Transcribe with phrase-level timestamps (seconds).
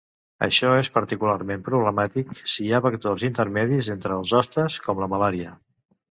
[0.45, 5.53] Això és particularment problemàtic si hi ha vectors intermedis entre els hostes, com la malària.